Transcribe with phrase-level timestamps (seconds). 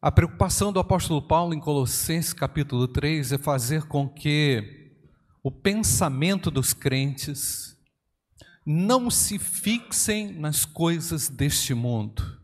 [0.00, 4.94] A preocupação do apóstolo Paulo em Colossenses capítulo 3 é fazer com que
[5.42, 7.76] o pensamento dos crentes
[8.64, 12.40] não se fixem nas coisas deste mundo.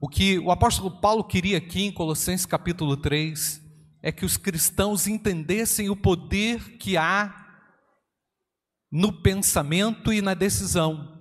[0.00, 3.60] O que o apóstolo Paulo queria aqui em Colossenses capítulo 3
[4.02, 7.60] é que os cristãos entendessem o poder que há
[8.90, 11.13] no pensamento e na decisão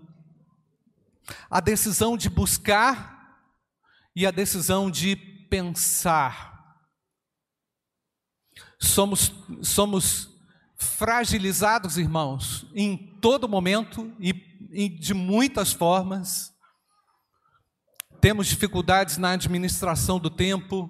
[1.50, 3.14] a decisão de buscar
[4.16, 6.54] e a decisão de pensar.
[8.80, 9.32] Somos,
[9.62, 10.30] somos
[10.76, 14.34] fragilizados, irmãos, em todo momento e,
[14.72, 16.52] e de muitas formas.
[18.20, 20.90] Temos dificuldades na administração do tempo,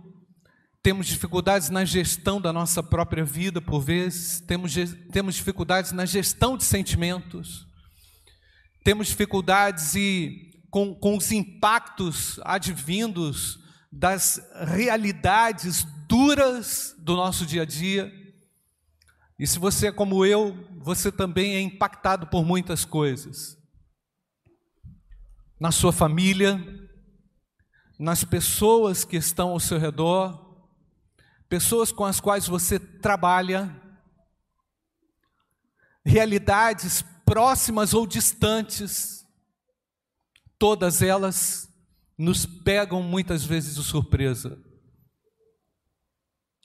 [0.81, 4.73] temos dificuldades na gestão da nossa própria vida, por vezes, temos,
[5.11, 7.67] temos dificuldades na gestão de sentimentos
[8.83, 13.59] temos dificuldades e com, com os impactos advindos
[13.91, 18.11] das realidades duras do nosso dia a dia.
[19.39, 23.58] E se você é como eu, você também é impactado por muitas coisas.
[25.59, 26.59] Na sua família,
[27.97, 30.43] nas pessoas que estão ao seu redor,
[31.47, 33.73] pessoas com as quais você trabalha,
[36.03, 39.26] realidades próximas ou distantes,
[40.59, 41.67] todas elas
[42.16, 44.56] nos pegam muitas vezes de surpresa.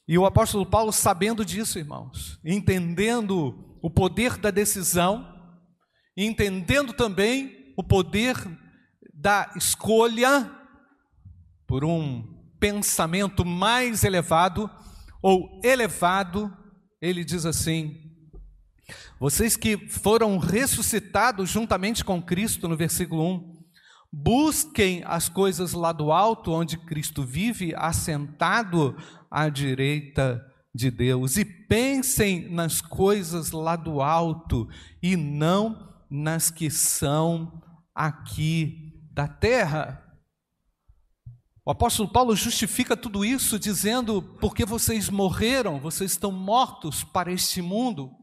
[0.07, 5.27] E o apóstolo Paulo, sabendo disso, irmãos, entendendo o poder da decisão,
[6.15, 8.37] entendendo também o poder
[9.15, 10.55] da escolha
[11.67, 14.71] por um pensamento mais elevado
[15.23, 16.55] ou elevado,
[17.01, 18.08] ele diz assim:
[19.21, 23.59] vocês que foram ressuscitados juntamente com Cristo, no versículo 1,
[24.13, 28.97] busquem as coisas lá do alto, onde Cristo vive, assentado
[29.31, 34.69] à direita de Deus, e pensem nas coisas lá do alto
[35.03, 37.61] e não nas que são
[37.95, 40.05] aqui da terra.
[41.67, 47.61] O apóstolo Paulo justifica tudo isso dizendo: porque vocês morreram, vocês estão mortos para este
[47.61, 48.18] mundo.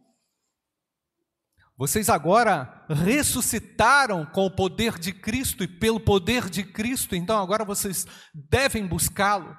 [1.78, 7.66] Vocês agora ressuscitaram com o poder de Cristo e pelo poder de Cristo, então agora
[7.66, 9.56] vocês devem buscá-lo,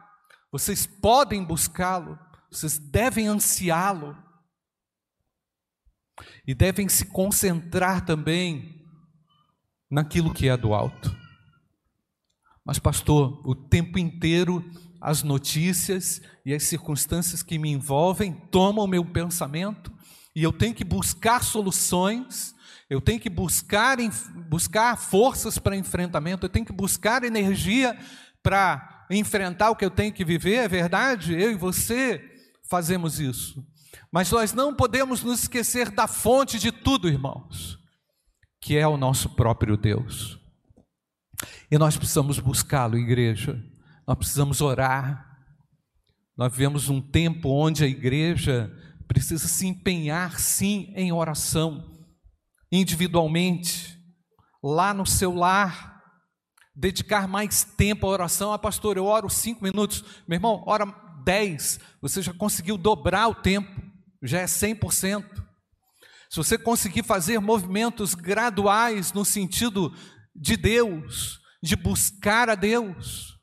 [0.51, 2.19] vocês podem buscá-lo,
[2.51, 4.17] vocês devem ansiá-lo.
[6.47, 8.83] E devem se concentrar também
[9.91, 11.15] naquilo que é do alto.
[12.65, 14.65] Mas, pastor, o tempo inteiro
[14.99, 19.96] as notícias e as circunstâncias que me envolvem tomam o meu pensamento
[20.37, 22.55] e eu tenho que buscar soluções,
[22.91, 23.97] eu tenho que buscar,
[24.51, 27.99] buscar forças para enfrentamento, eu tenho que buscar energia
[28.43, 31.33] para enfrentar o que eu tenho que viver, é verdade?
[31.33, 32.23] Eu e você
[32.69, 33.67] fazemos isso.
[34.13, 37.79] Mas nós não podemos nos esquecer da fonte de tudo, irmãos,
[38.61, 40.39] que é o nosso próprio Deus.
[41.71, 43.59] E nós precisamos buscá-lo, igreja.
[44.07, 45.39] Nós precisamos orar.
[46.37, 48.71] Nós vivemos um tempo onde a igreja
[49.07, 51.85] precisa se empenhar sim em oração,
[52.71, 53.99] individualmente,
[54.63, 56.03] lá no seu lar,
[56.75, 58.53] dedicar mais tempo à oração.
[58.53, 60.05] Ah, pastor, eu oro cinco minutos.
[60.29, 60.87] Meu irmão, ora
[61.25, 63.83] dez, você já conseguiu dobrar o tempo,
[64.23, 65.25] já é 100%.
[66.29, 69.95] Se você conseguir fazer movimentos graduais no sentido
[70.35, 73.37] de Deus, de buscar a Deus,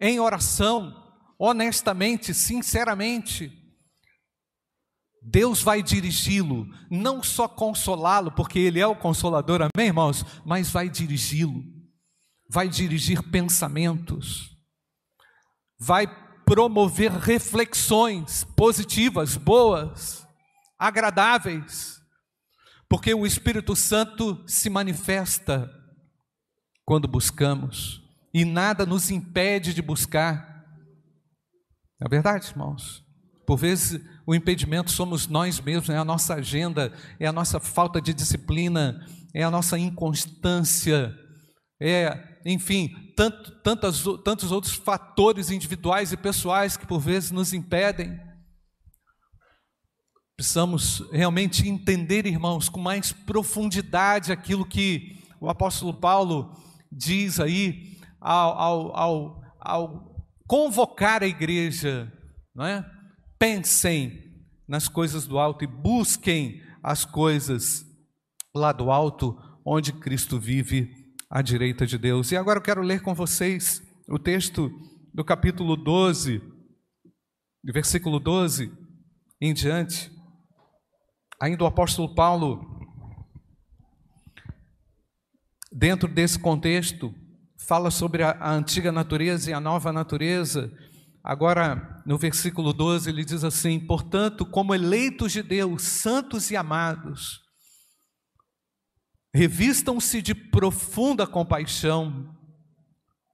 [0.00, 0.94] em oração,
[1.38, 3.52] honestamente, sinceramente,
[5.30, 10.24] Deus vai dirigi-lo, não só consolá-lo, porque Ele é o consolador, amém, irmãos?
[10.44, 11.62] Mas vai dirigi-lo,
[12.48, 14.56] vai dirigir pensamentos,
[15.78, 16.06] vai
[16.46, 20.26] promover reflexões positivas, boas,
[20.78, 22.00] agradáveis,
[22.88, 25.70] porque o Espírito Santo se manifesta
[26.86, 28.02] quando buscamos,
[28.32, 30.64] e nada nos impede de buscar,
[32.00, 33.04] é verdade, irmãos?
[33.46, 37.98] Por vezes o impedimento somos nós mesmos, é a nossa agenda, é a nossa falta
[37.98, 39.02] de disciplina,
[39.32, 41.18] é a nossa inconstância,
[41.80, 43.52] é, enfim, tanto,
[44.18, 48.20] tantos outros fatores individuais e pessoais que por vezes nos impedem.
[50.36, 56.54] Precisamos realmente entender, irmãos, com mais profundidade aquilo que o apóstolo Paulo
[56.92, 62.12] diz aí ao, ao, ao, ao convocar a igreja,
[62.54, 62.97] não é?
[63.38, 64.28] Pensem
[64.66, 67.86] nas coisas do alto e busquem as coisas
[68.54, 72.32] lá do alto, onde Cristo vive à direita de Deus.
[72.32, 74.70] E agora eu quero ler com vocês o texto
[75.12, 76.38] do capítulo 12,
[77.62, 78.72] do versículo 12
[79.40, 80.10] em diante.
[81.40, 82.66] Ainda o apóstolo Paulo,
[85.72, 87.14] dentro desse contexto,
[87.56, 90.72] fala sobre a, a antiga natureza e a nova natureza.
[91.22, 97.42] Agora, no versículo 12, ele diz assim: Portanto, como eleitos de Deus, santos e amados,
[99.34, 102.34] revistam-se de profunda compaixão.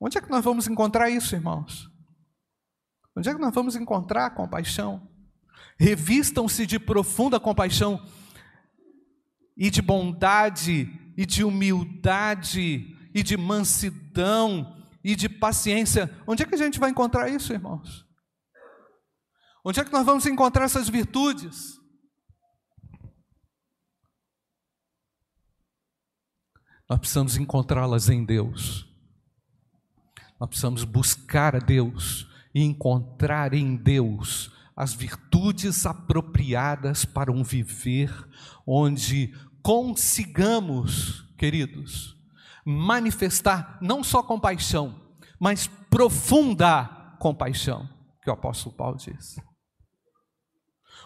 [0.00, 1.88] Onde é que nós vamos encontrar isso, irmãos?
[3.16, 5.08] Onde é que nós vamos encontrar compaixão?
[5.78, 8.04] Revistam-se de profunda compaixão
[9.56, 16.12] e de bondade e de humildade e de mansidão e de paciência.
[16.26, 18.03] Onde é que a gente vai encontrar isso, irmãos?
[19.64, 21.80] Onde é que nós vamos encontrar essas virtudes?
[26.88, 28.86] Nós precisamos encontrá-las em Deus.
[30.38, 38.12] Nós precisamos buscar a Deus e encontrar em Deus as virtudes apropriadas para um viver
[38.66, 42.14] onde consigamos, queridos,
[42.66, 45.00] manifestar não só compaixão,
[45.40, 47.88] mas profunda compaixão,
[48.22, 49.36] que o apóstolo Paulo diz.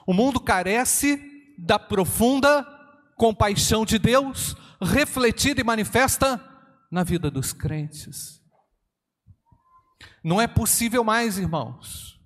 [0.08, 1.20] O mundo carece
[1.58, 2.66] da profunda
[3.14, 6.42] compaixão de Deus, refletida e manifesta
[6.90, 8.40] na vida dos crentes.
[10.24, 12.18] Não é possível mais, irmãos.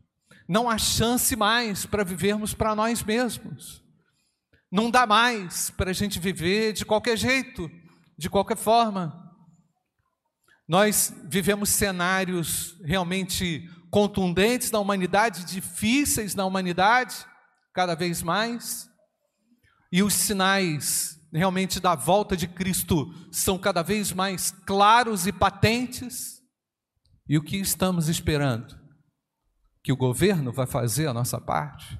[0.49, 3.83] Não há chance mais para vivermos para nós mesmos.
[4.71, 7.69] Não dá mais para a gente viver de qualquer jeito,
[8.17, 9.29] de qualquer forma.
[10.69, 17.27] Nós vivemos cenários realmente contundentes na humanidade, difíceis na humanidade,
[17.73, 18.89] cada vez mais.
[19.91, 26.41] E os sinais realmente da volta de Cristo são cada vez mais claros e patentes.
[27.29, 28.79] E o que estamos esperando?
[29.83, 31.99] Que o governo vai fazer a nossa parte?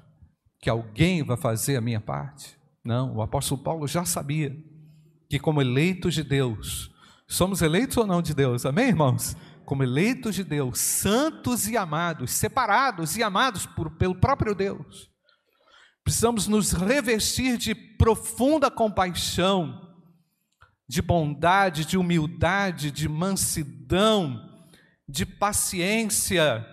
[0.59, 2.57] Que alguém vai fazer a minha parte?
[2.83, 4.55] Não, o apóstolo Paulo já sabia
[5.29, 6.91] que, como eleitos de Deus,
[7.27, 9.35] somos eleitos ou não de Deus, amém, irmãos?
[9.65, 15.09] Como eleitos de Deus, santos e amados, separados e amados por, pelo próprio Deus,
[16.03, 19.95] precisamos nos revestir de profunda compaixão,
[20.87, 24.49] de bondade, de humildade, de mansidão,
[25.07, 26.67] de paciência.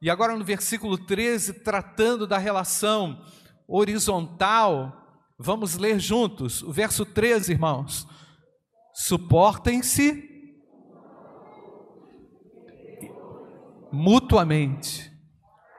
[0.00, 3.22] E agora no versículo 13, tratando da relação
[3.68, 5.00] horizontal
[5.42, 8.06] Vamos ler juntos o verso 13, irmãos.
[8.92, 10.22] Suportem-se
[13.90, 15.10] mutuamente.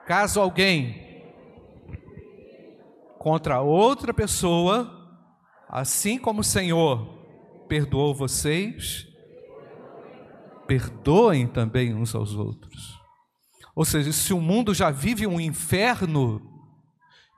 [0.04, 1.01] Caso alguém
[3.22, 4.90] contra outra pessoa,
[5.68, 7.06] assim como o Senhor
[7.68, 9.06] perdoou vocês,
[10.66, 13.00] perdoem também uns aos outros.
[13.76, 16.42] Ou seja, se o mundo já vive um inferno,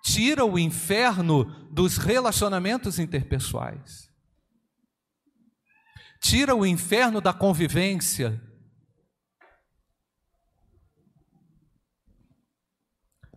[0.03, 4.11] tira o inferno dos relacionamentos interpessoais.
[6.19, 8.43] Tira o inferno da convivência.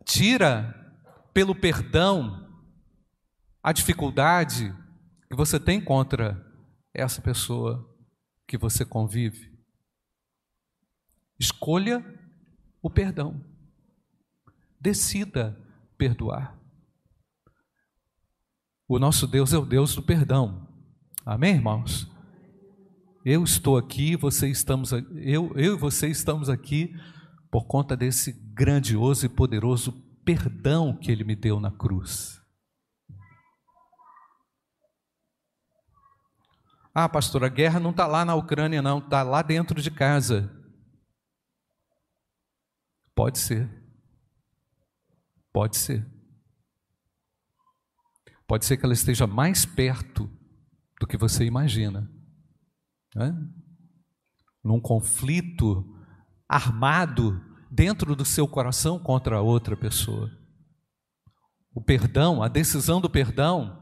[0.05, 0.76] Tira
[1.37, 2.49] pelo perdão
[3.61, 4.75] a dificuldade
[5.29, 6.43] que você tem contra
[6.91, 7.95] essa pessoa
[8.47, 9.55] que você convive.
[11.39, 12.03] Escolha
[12.81, 13.39] o perdão.
[14.81, 15.55] Decida
[15.95, 16.59] perdoar.
[18.87, 20.67] O nosso Deus é o Deus do perdão.
[21.23, 22.11] Amém, irmãos?
[23.23, 26.95] Eu estou aqui, você estamos, eu, eu e você estamos aqui
[27.51, 32.41] por conta desse grandioso e poderoso perdão que Ele me deu na cruz.
[36.93, 40.53] Ah, pastor, a guerra não está lá na Ucrânia, não, está lá dentro de casa.
[43.15, 43.69] Pode ser.
[45.53, 46.05] Pode ser.
[48.45, 50.29] Pode ser que ela esteja mais perto
[50.99, 52.11] do que você imagina.
[53.15, 53.33] Né?
[54.61, 55.85] Num conflito
[56.49, 60.31] armado dentro do seu coração contra outra pessoa.
[61.73, 63.81] O perdão, a decisão do perdão,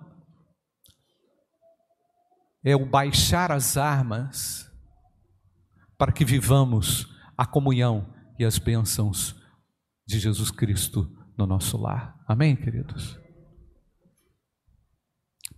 [2.64, 4.70] é o baixar as armas
[5.98, 9.36] para que vivamos a comunhão e as bênçãos
[10.06, 12.20] de Jesus Cristo no nosso lar.
[12.28, 13.20] Amém, queridos?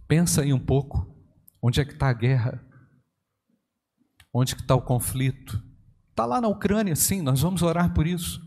[0.07, 1.15] Pensa aí um pouco,
[1.61, 2.63] onde é que está a guerra?
[4.33, 5.61] Onde está o conflito?
[6.17, 8.41] Está lá na Ucrânia, sim, nós vamos orar por isso.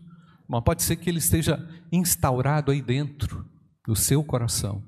[0.48, 1.56] Mas pode ser que ele esteja
[1.92, 3.48] instaurado aí dentro
[3.86, 4.82] do seu coração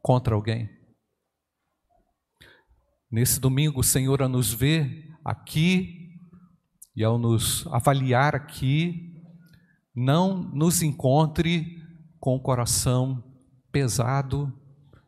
[0.00, 0.70] contra alguém.
[3.10, 6.12] Nesse domingo, o Senhor, a nos ver aqui
[6.94, 9.20] e ao nos avaliar aqui,
[9.92, 11.82] não nos encontre
[12.20, 13.20] com o coração
[13.72, 14.56] pesado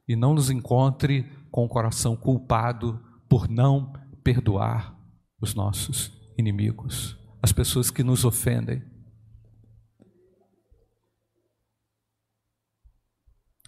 [0.09, 3.93] e não nos encontre com o coração culpado por não
[4.25, 4.99] perdoar
[5.41, 8.83] os nossos inimigos, as pessoas que nos ofendem.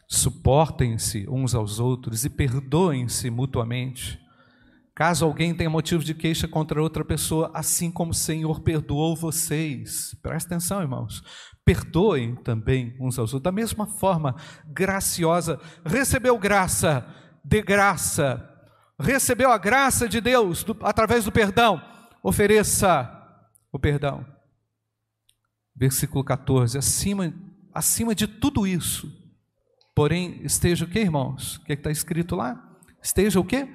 [0.09, 4.21] Suportem-se uns aos outros e perdoem-se mutuamente.
[4.95, 10.14] Caso alguém tenha motivo de queixa contra outra pessoa, assim como o Senhor perdoou vocês.
[10.23, 11.23] Presta atenção, irmãos.
[11.64, 13.43] Perdoem também uns aos outros.
[13.43, 14.37] Da mesma forma,
[14.67, 15.59] graciosa.
[15.83, 17.07] Recebeu graça,
[17.43, 18.47] de graça.
[19.00, 21.81] Recebeu a graça de Deus do, através do perdão.
[22.23, 23.22] Ofereça
[23.73, 24.25] o perdão.
[25.75, 26.79] Versículo 14.
[26.79, 27.35] Acima,
[27.73, 29.11] acima de tudo isso,
[29.95, 31.57] porém, esteja o que, irmãos?
[31.57, 32.79] O que é está escrito lá?
[33.02, 33.69] Esteja o que?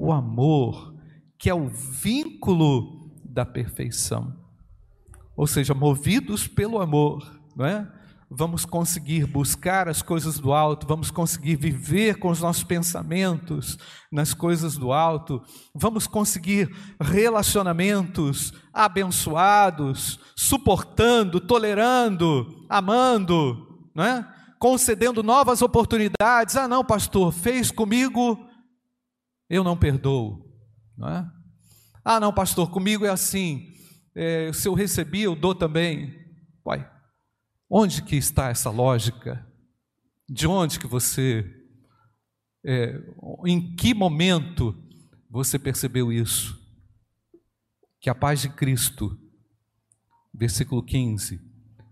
[0.00, 0.94] o amor,
[1.36, 4.32] que é o vínculo da perfeição.
[5.36, 7.92] Ou seja, movidos pelo amor, não é?
[8.30, 13.78] Vamos conseguir buscar as coisas do alto, vamos conseguir viver com os nossos pensamentos
[14.12, 15.42] nas coisas do alto,
[15.74, 16.70] vamos conseguir
[17.00, 24.34] relacionamentos abençoados, suportando, tolerando, amando, não é?
[24.58, 26.56] concedendo novas oportunidades.
[26.56, 28.38] Ah, não, pastor, fez comigo,
[29.48, 30.44] eu não perdoo.
[30.96, 31.26] Não é?
[32.04, 33.68] Ah, não, pastor, comigo é assim.
[34.14, 36.12] É, se eu recebi, eu dou também.
[36.66, 36.88] Uai,
[37.68, 39.46] onde que está essa lógica?
[40.28, 41.44] De onde que você,
[42.64, 43.00] é,
[43.46, 44.74] em que momento
[45.30, 46.58] você percebeu isso?
[48.00, 49.18] Que a paz de Cristo,
[50.32, 51.40] versículo 15,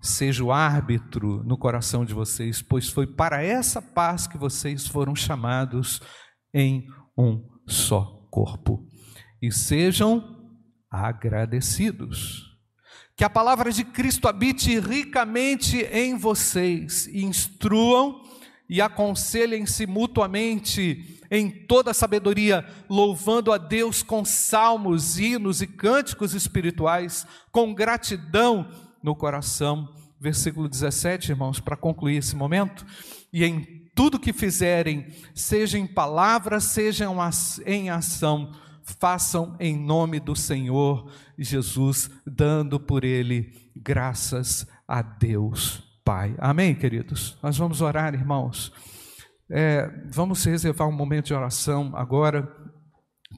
[0.00, 5.14] seja o árbitro no coração de vocês, pois foi para essa paz que vocês foram
[5.14, 6.00] chamados
[6.54, 8.87] em um só corpo.
[9.40, 10.37] E sejam
[10.90, 12.55] agradecidos.
[13.16, 18.20] Que a palavra de Cristo habite ricamente em vocês, instruam
[18.68, 27.26] e aconselhem-se mutuamente em toda sabedoria, louvando a Deus com salmos, hinos e cânticos espirituais,
[27.50, 28.68] com gratidão
[29.02, 29.88] no coração.
[30.20, 32.85] Versículo 17, irmãos, para concluir esse momento.
[33.32, 37.06] E em tudo que fizerem, seja em palavra, seja
[37.64, 38.52] em ação,
[38.98, 46.34] façam em nome do Senhor Jesus, dando por ele graças a Deus Pai.
[46.38, 47.36] Amém, queridos?
[47.42, 48.72] Nós vamos orar, irmãos.
[49.50, 52.48] É, vamos reservar um momento de oração agora,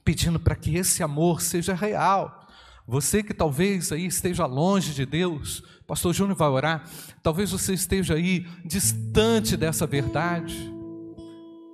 [0.05, 2.39] pedindo para que esse amor seja real
[2.89, 6.89] você que talvez aí esteja longe de Deus, Pastor Júnior vai orar,
[7.21, 10.73] talvez você esteja aí distante dessa verdade.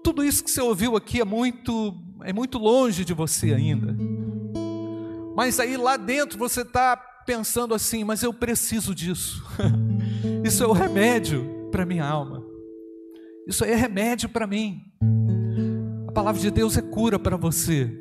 [0.03, 1.93] Tudo isso que você ouviu aqui é muito,
[2.25, 3.95] é muito longe de você ainda.
[5.35, 9.45] Mas aí lá dentro você está pensando assim, mas eu preciso disso.
[10.43, 12.43] Isso é o remédio para minha alma.
[13.47, 14.81] Isso aí é remédio para mim.
[16.07, 17.91] A palavra de Deus é cura para você.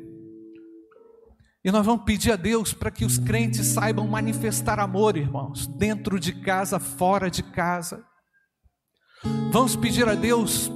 [1.63, 6.19] E nós vamos pedir a Deus para que os crentes saibam manifestar amor, irmãos, dentro
[6.19, 8.03] de casa, fora de casa.
[9.51, 10.71] Vamos pedir a Deus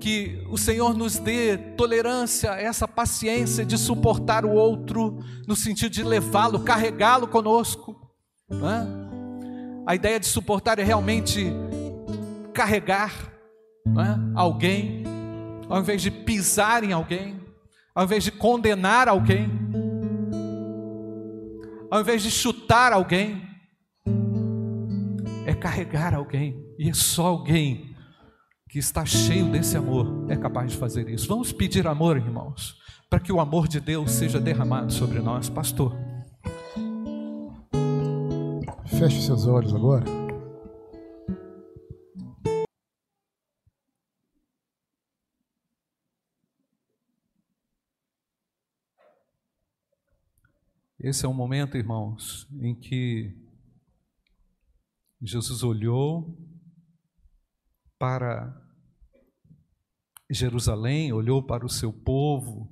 [0.00, 6.02] que o Senhor nos dê tolerância, essa paciência de suportar o outro, no sentido de
[6.02, 7.94] levá-lo, carregá-lo conosco.
[8.50, 9.86] É?
[9.86, 11.52] A ideia de suportar é realmente
[12.52, 13.32] carregar
[13.86, 14.34] é?
[14.34, 15.04] alguém,
[15.68, 17.38] ao invés de pisar em alguém,
[17.94, 19.48] ao invés de condenar alguém
[21.90, 23.42] ao invés de chutar alguém,
[25.44, 27.89] é carregar alguém, e é só alguém
[28.70, 31.26] que está cheio desse amor é capaz de fazer isso.
[31.26, 35.92] Vamos pedir amor, irmãos, para que o amor de Deus seja derramado sobre nós, pastor.
[38.86, 40.04] Feche seus olhos agora.
[50.96, 53.34] Esse é um momento, irmãos, em que
[55.20, 56.38] Jesus olhou
[58.00, 58.52] para
[60.28, 62.68] Jerusalém, olhou para o seu povo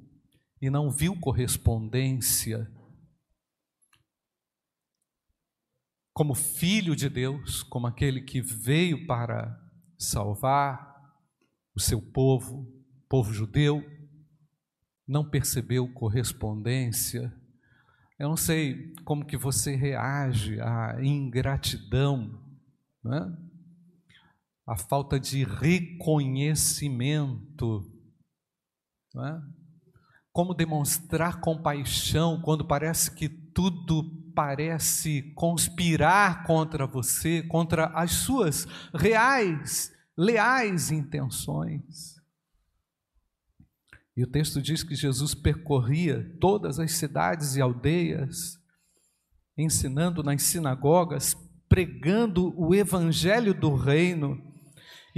[0.60, 2.68] e não viu correspondência.
[6.12, 9.56] Como filho de Deus, como aquele que veio para
[9.96, 11.14] salvar
[11.76, 12.66] o seu povo,
[13.08, 13.84] povo judeu,
[15.06, 17.32] não percebeu correspondência
[18.18, 22.36] eu não sei como que você reage à ingratidão,
[23.04, 23.32] né?
[24.68, 27.90] À falta de reconhecimento.
[29.14, 29.42] Né?
[30.38, 34.04] como demonstrar compaixão quando parece que tudo
[34.36, 42.22] parece conspirar contra você, contra as suas reais, leais intenções.
[44.16, 48.60] E o texto diz que Jesus percorria todas as cidades e aldeias,
[49.56, 51.34] ensinando nas sinagogas,
[51.68, 54.47] pregando o evangelho do reino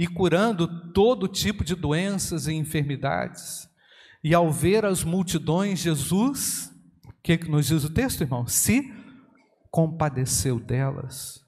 [0.01, 3.69] e curando todo tipo de doenças e enfermidades.
[4.23, 6.71] E ao ver as multidões, Jesus,
[7.05, 8.47] o que, que nos diz o texto, irmão?
[8.47, 8.91] Se
[9.69, 11.39] compadeceu delas.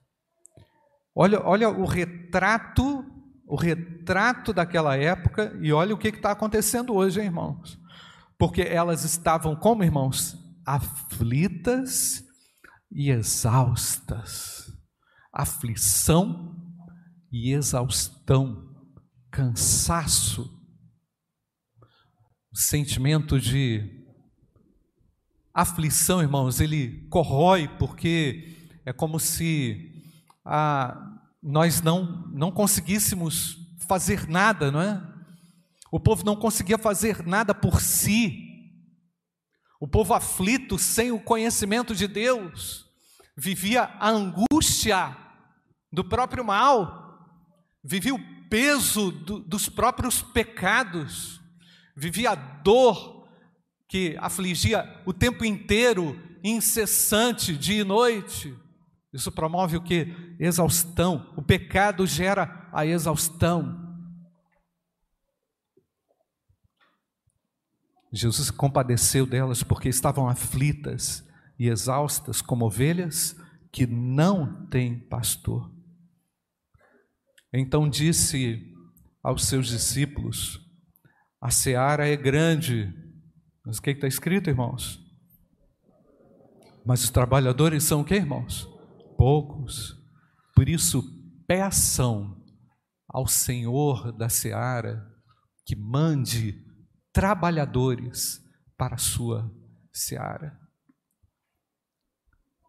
[1.15, 3.03] Olha, olha o retrato,
[3.47, 7.79] o retrato daquela época e olha o que está acontecendo hoje, hein, irmãos.
[8.37, 10.37] Porque elas estavam como, irmãos?
[10.63, 12.23] Aflitas
[12.91, 14.71] e exaustas.
[15.33, 16.62] Aflição
[17.33, 18.69] e exaustão,
[19.31, 20.55] cansaço,
[22.53, 24.05] sentimento de
[25.51, 30.03] aflição, irmãos, ele corrói porque é como se
[30.45, 30.95] ah,
[31.41, 35.01] nós não, não conseguíssemos fazer nada, não é?
[35.91, 38.77] O povo não conseguia fazer nada por si.
[39.79, 42.85] O povo aflito, sem o conhecimento de Deus,
[43.35, 45.17] vivia a angústia
[45.91, 47.02] do próprio mal
[47.83, 51.41] vivia o peso do, dos próprios pecados,
[51.95, 53.27] vivia a dor
[53.87, 58.57] que afligia o tempo inteiro, incessante, dia e noite.
[59.11, 60.35] Isso promove o que?
[60.39, 61.31] Exaustão.
[61.37, 63.81] O pecado gera a exaustão.
[68.11, 73.35] Jesus compadeceu delas porque estavam aflitas e exaustas como ovelhas
[73.71, 75.71] que não têm pastor.
[77.53, 78.73] Então disse
[79.23, 80.59] aos seus discípulos:
[81.39, 82.91] A seara é grande,
[83.65, 84.99] mas o que está escrito, irmãos?
[86.85, 88.67] Mas os trabalhadores são o que, irmãos?
[89.17, 89.95] Poucos.
[90.55, 91.03] Por isso,
[91.47, 92.43] peçam
[93.07, 95.05] ao Senhor da seara
[95.65, 96.61] que mande
[97.13, 98.41] trabalhadores
[98.75, 99.49] para a sua
[99.93, 100.59] seara.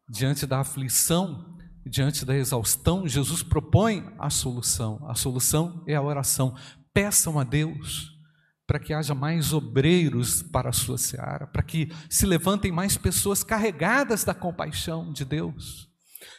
[0.08, 5.04] Diante da aflição, diante da exaustão, Jesus propõe a solução.
[5.08, 6.54] A solução é a oração.
[6.92, 8.14] Peçam a Deus
[8.66, 13.44] para que haja mais obreiros para a sua seara, para que se levantem mais pessoas
[13.44, 15.88] carregadas da compaixão de Deus,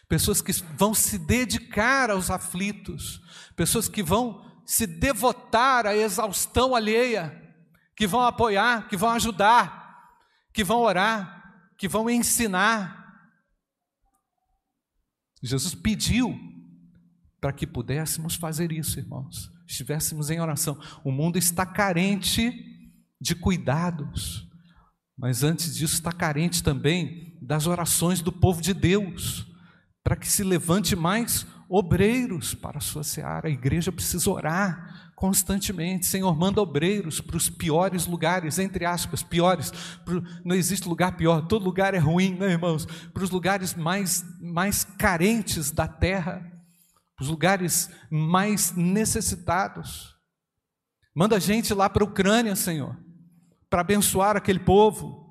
[0.08, 3.22] pessoas que vão se dedicar aos aflitos,
[3.56, 7.42] pessoas que vão se devotar à exaustão alheia,
[7.96, 10.10] que vão apoiar, que vão ajudar,
[10.52, 11.44] que vão orar,
[11.78, 13.05] que vão ensinar,
[15.42, 16.38] Jesus pediu
[17.40, 19.52] para que pudéssemos fazer isso, irmãos.
[19.68, 20.80] Estivéssemos em oração.
[21.04, 22.52] O mundo está carente
[23.20, 24.48] de cuidados,
[25.18, 29.46] mas antes disso está carente também das orações do povo de Deus,
[30.04, 33.48] para que se levante mais obreiros para a sua seara.
[33.48, 36.06] A igreja precisa orar constantemente.
[36.06, 39.72] Senhor, manda obreiros para os piores lugares, entre aspas, piores.
[40.44, 42.86] Não existe lugar pior, todo lugar é ruim, né, irmãos?
[42.86, 46.46] Para os lugares mais, mais carentes da terra,
[47.20, 50.14] os lugares mais necessitados.
[51.14, 52.96] Manda gente lá para a Ucrânia, Senhor,
[53.70, 55.25] para abençoar aquele povo.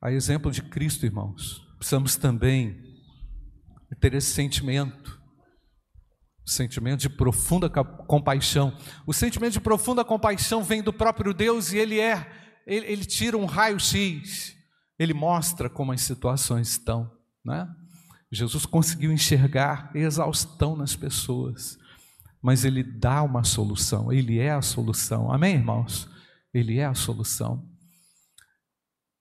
[0.00, 2.80] A exemplo de Cristo, irmãos, precisamos também
[4.00, 5.20] ter esse sentimento,
[6.46, 8.72] sentimento de profunda compaixão.
[9.06, 12.30] O sentimento de profunda compaixão vem do próprio Deus e ele é,
[12.64, 14.54] ele, ele tira um raio-x,
[14.98, 17.10] ele mostra como as situações estão,
[17.44, 17.68] né?
[18.30, 21.76] Jesus conseguiu enxergar exaustão nas pessoas,
[22.40, 25.32] mas ele dá uma solução, ele é a solução.
[25.32, 26.08] Amém, irmãos?
[26.54, 27.67] Ele é a solução.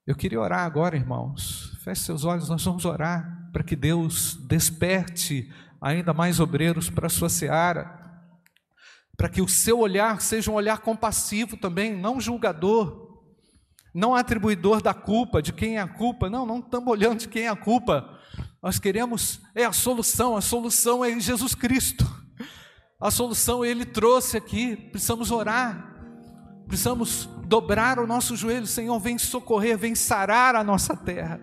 [0.08, 1.78] Eu queria orar agora, irmãos.
[1.84, 7.10] Feche seus olhos, nós vamos orar para que Deus desperte ainda mais obreiros para a
[7.10, 8.24] sua seara,
[9.18, 13.20] para que o seu olhar seja um olhar compassivo também, não julgador,
[13.94, 16.30] não atribuidor da culpa, de quem é a culpa.
[16.30, 18.18] Não, não estamos olhando de quem é a culpa.
[18.64, 22.10] Nós queremos, é a solução, a solução é em Jesus Cristo.
[22.98, 25.98] A solução Ele trouxe aqui, precisamos orar,
[26.66, 31.40] precisamos dobrar o nosso joelho, Senhor, vem socorrer, vem sarar a nossa terra.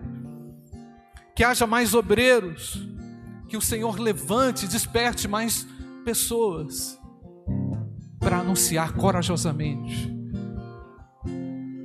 [1.35, 2.87] Que haja mais obreiros,
[3.47, 5.67] que o Senhor levante, desperte mais
[6.05, 6.99] pessoas
[8.19, 10.13] para anunciar corajosamente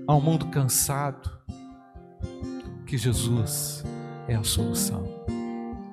[0.06, 1.30] ao mundo cansado
[2.86, 3.84] que Jesus
[4.26, 5.04] é a solução,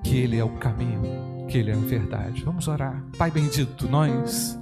[0.03, 2.43] que Ele é o caminho, que Ele é a verdade.
[2.43, 3.03] Vamos orar.
[3.17, 4.57] Pai bendito, nós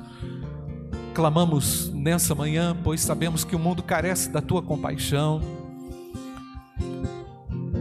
[1.16, 5.42] clamamos nessa manhã, pois sabemos que o mundo carece da tua compaixão.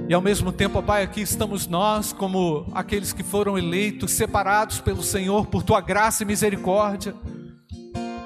[0.09, 4.81] E ao mesmo tempo, ó Pai, aqui estamos nós, como aqueles que foram eleitos, separados
[4.81, 7.13] pelo Senhor por tua graça e misericórdia.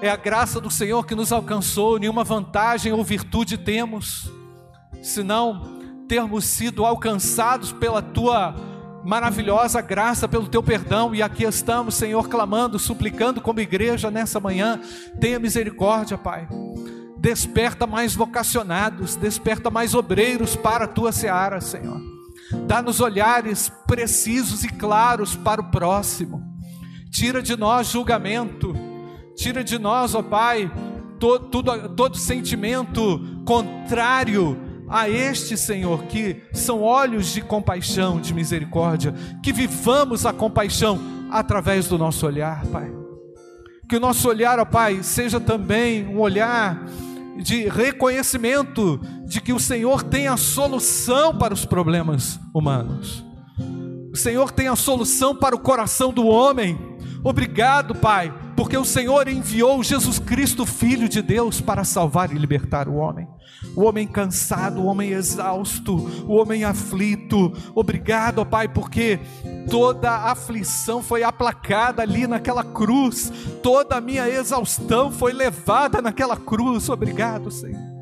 [0.03, 4.31] É a graça do Senhor que nos alcançou, nenhuma vantagem ou virtude temos,
[5.03, 8.55] senão termos sido alcançados pela tua
[9.09, 14.79] maravilhosa graça, pelo teu perdão, e aqui estamos, Senhor, clamando, suplicando como igreja nessa manhã,
[15.19, 16.47] tenha misericórdia, Pai.
[17.17, 21.99] Desperta mais vocacionados, desperta mais obreiros para a tua seara, Senhor.
[22.67, 26.43] Dá-nos olhares precisos e claros para o próximo.
[27.11, 28.77] Tira de nós julgamento,
[29.35, 30.71] tira de nós, ó Pai,
[31.19, 39.15] todo, todo, todo sentimento contrário a este Senhor, que são olhos de compaixão, de misericórdia,
[39.43, 40.99] que vivamos a compaixão
[41.31, 42.91] através do nosso olhar, Pai.
[43.89, 46.85] Que o nosso olhar, ó Pai, seja também um olhar
[47.37, 53.25] de reconhecimento de que o Senhor tem a solução para os problemas humanos.
[54.13, 56.79] O Senhor tem a solução para o coração do homem.
[57.23, 62.89] Obrigado, Pai, porque o Senhor enviou Jesus Cristo, Filho de Deus, para salvar e libertar
[62.89, 63.29] o homem
[63.77, 67.53] o homem cansado, o homem exausto, o homem aflito.
[67.75, 69.19] Obrigado, ó Pai, porque
[69.71, 76.37] toda a aflição foi aplacada ali naquela cruz, toda a minha exaustão foi levada naquela
[76.37, 76.89] cruz.
[76.89, 77.98] Obrigado, Senhor.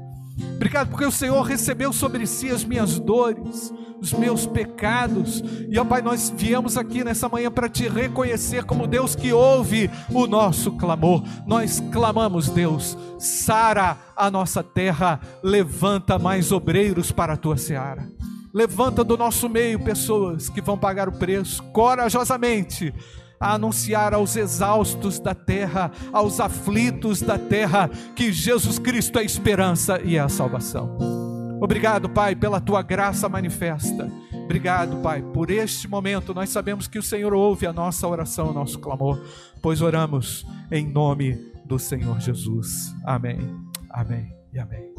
[0.56, 5.42] Obrigado porque o Senhor recebeu sobre si as minhas dores os meus pecados.
[5.68, 9.90] E ó Pai, nós viemos aqui nessa manhã para te reconhecer como Deus que ouve
[10.10, 11.22] o nosso clamor.
[11.46, 18.08] Nós clamamos, Deus, sara a nossa terra, levanta mais obreiros para a tua seara.
[18.52, 22.94] Levanta do nosso meio pessoas que vão pagar o preço corajosamente
[23.38, 29.24] a anunciar aos exaustos da terra, aos aflitos da terra, que Jesus Cristo é a
[29.24, 30.96] esperança e é a salvação.
[31.60, 34.10] Obrigado, Pai, pela tua graça manifesta.
[34.44, 36.34] Obrigado, Pai, por este momento.
[36.34, 39.20] Nós sabemos que o Senhor ouve a nossa oração, o nosso clamor,
[39.60, 42.94] pois oramos em nome do Senhor Jesus.
[43.04, 43.38] Amém.
[43.90, 44.95] Amém e amém.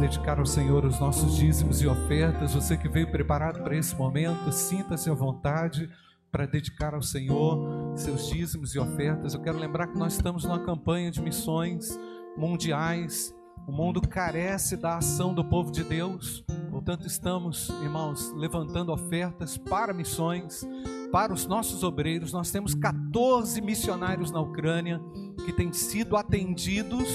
[0.00, 2.54] Dedicar ao Senhor os nossos dízimos e ofertas.
[2.54, 5.90] Você que veio preparado para esse momento, sinta-se à vontade
[6.32, 9.34] para dedicar ao Senhor seus dízimos e ofertas.
[9.34, 12.00] Eu quero lembrar que nós estamos numa campanha de missões
[12.34, 13.34] mundiais.
[13.68, 16.42] O mundo carece da ação do povo de Deus.
[16.70, 20.66] Portanto, estamos, irmãos, levantando ofertas para missões,
[21.12, 22.32] para os nossos obreiros.
[22.32, 24.98] Nós temos 14 missionários na Ucrânia
[25.44, 27.06] que têm sido atendidos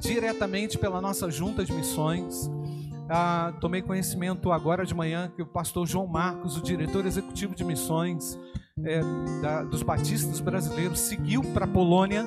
[0.00, 2.50] diretamente pela nossa junta de missões.
[3.08, 7.62] Ah, tomei conhecimento agora de manhã que o pastor João Marcos, o diretor executivo de
[7.62, 8.38] missões
[8.82, 9.00] é,
[9.42, 12.24] da, dos batistas brasileiros, seguiu para a Polônia,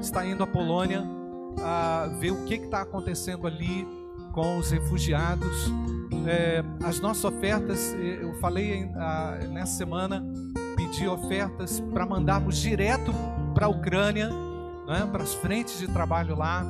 [0.00, 1.04] está indo à Polônia
[2.18, 3.86] ver o que está acontecendo ali
[4.32, 5.70] com os refugiados.
[6.26, 8.86] É, as nossas ofertas, eu falei
[9.50, 10.24] nessa semana,
[10.76, 13.12] pedi ofertas para mandarmos direto
[13.54, 14.30] para a Ucrânia
[14.90, 15.06] é?
[15.06, 16.64] para as frentes de trabalho lá.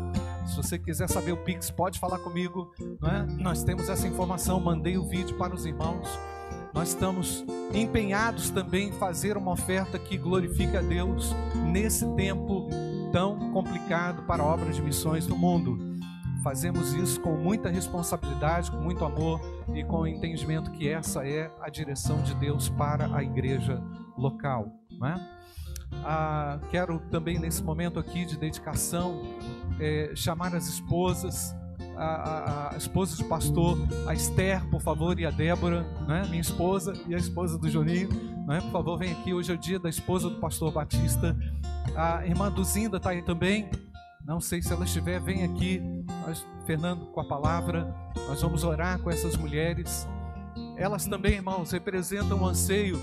[0.50, 2.72] Se você quiser saber o Pix, pode falar comigo.
[3.04, 3.22] É?
[3.40, 6.08] Nós temos essa informação, mandei o vídeo para os irmãos.
[6.74, 11.32] Nós estamos empenhados também em fazer uma oferta que glorifique a Deus
[11.72, 12.68] nesse tempo
[13.12, 15.78] tão complicado para a obra de missões no mundo.
[16.42, 19.40] Fazemos isso com muita responsabilidade, com muito amor
[19.72, 23.80] e com o entendimento que essa é a direção de Deus para a igreja
[24.18, 24.66] local.
[24.98, 25.40] Não é?
[26.04, 29.22] Ah, quero também nesse momento aqui de dedicação
[29.80, 31.54] é, chamar as esposas,
[31.96, 36.26] a, a, a, esposa do pastor, a Esther, por favor, e a Débora, né?
[36.28, 38.08] minha esposa e a esposa do Juninho,
[38.46, 38.60] né?
[38.60, 39.34] por favor, vem aqui.
[39.34, 41.36] Hoje é o dia da esposa do pastor Batista.
[41.96, 43.68] A irmã Duzinda está aí também.
[44.24, 45.82] Não sei se ela estiver, vem aqui.
[46.26, 47.92] Nós, Fernando, com a palavra,
[48.28, 50.06] nós vamos orar com essas mulheres.
[50.76, 52.98] Elas também, irmãos, representam o anseio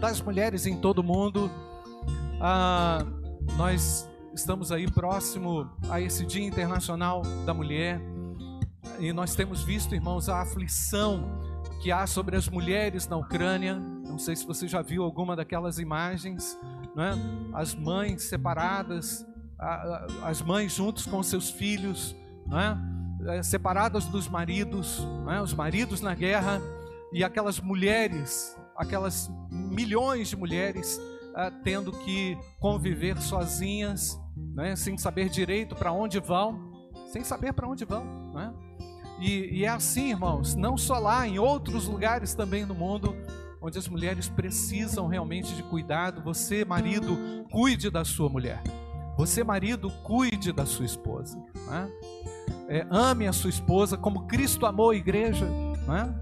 [0.00, 1.50] das mulheres em todo o mundo
[2.40, 3.06] ah,
[3.56, 8.00] nós estamos aí próximo a esse Dia Internacional da Mulher
[8.98, 11.40] e nós temos visto, irmãos, a aflição
[11.80, 13.76] que há sobre as mulheres na Ucrânia.
[13.76, 16.58] Não sei se você já viu alguma daquelas imagens,
[16.96, 17.12] né?
[17.52, 19.24] As mães separadas,
[20.22, 22.14] as mães juntos com seus filhos,
[22.46, 22.76] né?
[23.42, 25.40] separadas dos maridos, né?
[25.40, 26.60] os maridos na guerra
[27.12, 31.00] e aquelas mulheres, aquelas milhões de mulheres
[31.34, 36.72] ah, tendo que conviver sozinhas, né, sem saber direito para onde vão,
[37.08, 38.04] sem saber para onde vão.
[38.32, 38.52] Né?
[39.18, 43.14] E, e é assim, irmãos, não só lá, em outros lugares também no mundo,
[43.60, 46.22] onde as mulheres precisam realmente de cuidado.
[46.22, 47.16] Você, marido,
[47.50, 48.62] cuide da sua mulher.
[49.16, 51.38] Você, marido, cuide da sua esposa.
[51.66, 51.90] Né?
[52.68, 55.46] É, ame a sua esposa como Cristo amou a igreja
[55.86, 56.14] né?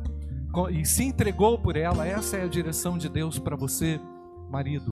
[0.71, 2.07] e se entregou por ela.
[2.07, 3.99] Essa é a direção de Deus para você,
[4.51, 4.92] marido.